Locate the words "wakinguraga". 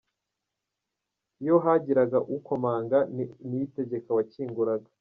4.17-4.89